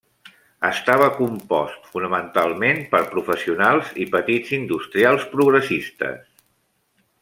Estava 0.69 1.09
compost 1.17 1.91
fonamentalment 1.91 2.81
per 2.95 3.03
professionals 3.13 3.95
i 4.07 4.11
petits 4.19 4.59
industrials 4.61 5.31
progressistes. 5.39 6.31